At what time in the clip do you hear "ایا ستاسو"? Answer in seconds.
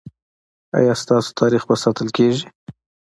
0.77-1.29